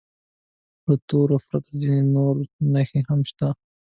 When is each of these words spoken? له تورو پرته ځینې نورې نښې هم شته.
له 0.87 0.95
تورو 1.09 1.37
پرته 1.47 1.71
ځینې 1.81 2.01
نورې 2.13 2.43
نښې 2.73 3.01
هم 3.09 3.19
شته. 3.29 3.47